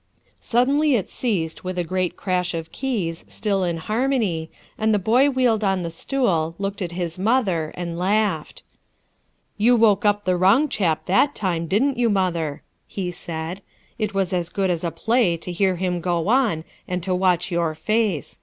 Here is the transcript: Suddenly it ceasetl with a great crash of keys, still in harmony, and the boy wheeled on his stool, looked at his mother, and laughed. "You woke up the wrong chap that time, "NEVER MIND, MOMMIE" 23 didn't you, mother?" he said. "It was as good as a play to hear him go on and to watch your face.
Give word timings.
Suddenly 0.39 0.95
it 0.95 1.09
ceasetl 1.09 1.63
with 1.63 1.77
a 1.77 1.83
great 1.83 2.17
crash 2.17 2.55
of 2.55 2.71
keys, 2.71 3.23
still 3.27 3.63
in 3.63 3.77
harmony, 3.77 4.49
and 4.75 4.91
the 4.91 4.97
boy 4.97 5.29
wheeled 5.29 5.63
on 5.63 5.83
his 5.83 5.93
stool, 5.93 6.55
looked 6.57 6.81
at 6.81 6.93
his 6.93 7.19
mother, 7.19 7.71
and 7.75 7.99
laughed. 7.99 8.63
"You 9.57 9.75
woke 9.75 10.03
up 10.03 10.25
the 10.25 10.35
wrong 10.35 10.69
chap 10.69 11.05
that 11.05 11.35
time, 11.35 11.67
"NEVER 11.69 11.71
MIND, 11.71 11.71
MOMMIE" 11.71 11.71
23 11.77 11.79
didn't 11.93 11.99
you, 11.99 12.09
mother?" 12.09 12.63
he 12.87 13.11
said. 13.11 13.61
"It 13.99 14.15
was 14.15 14.33
as 14.33 14.49
good 14.49 14.71
as 14.71 14.83
a 14.83 14.89
play 14.89 15.37
to 15.37 15.51
hear 15.51 15.75
him 15.75 16.01
go 16.01 16.27
on 16.29 16.63
and 16.87 17.03
to 17.03 17.13
watch 17.13 17.51
your 17.51 17.75
face. 17.75 18.39